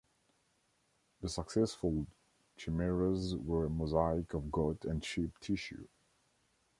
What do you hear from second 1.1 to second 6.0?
The successful chimeras were a mosaic of goat and sheep tissue.